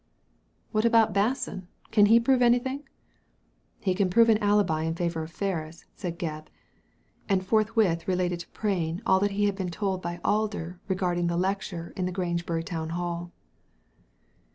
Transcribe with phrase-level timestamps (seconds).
[0.25, 2.85] *'* What about Basson— can he prove anything?""
[3.85, 6.47] He can prove an alibi in favour of Ferris," said Gebb;
[7.29, 11.37] and forthwith related to Prain all that he had been told by Alder regarding the
[11.37, 13.31] lecture in the Grangebury Town Hall.